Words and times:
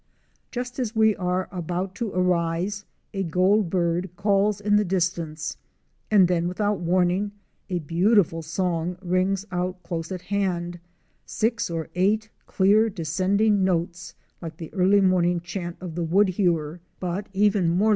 Just 0.49 0.79
as 0.79 0.95
we 0.95 1.15
are 1.17 1.47
about 1.51 1.93
to 1.97 2.11
arise, 2.11 2.85
a 3.13 3.23
Goldbird 3.23 4.09
calls 4.15 4.59
in 4.59 4.75
the 4.77 4.83
distance 4.83 5.57
and 6.09 6.27
then 6.27 6.47
without 6.47 6.79
warning 6.79 7.33
a 7.69 7.77
beautiful 7.77 8.41
song 8.41 8.97
rings 9.03 9.45
out 9.51 9.83
close 9.83 10.11
at 10.11 10.23
hand 10.23 10.79
—six 11.27 11.69
or 11.69 11.87
eight 11.93 12.31
clear 12.47 12.89
descending 12.89 13.63
notes 13.63 14.15
like 14.41 14.57
the 14.57 14.73
early 14.73 15.01
morning 15.01 15.39
chant 15.39 15.77
of 15.79 15.93
the 15.93 16.03
Woodhewer, 16.03 16.79
but 16.99 17.27
even 17.31 17.49
more 17.49 17.49
194 17.49 17.51
OUR 17.51 17.51
SEARCH 17.51 17.51
FOR 17.51 17.59
A 17.59 17.61
WILDERNESS. 17.73 17.89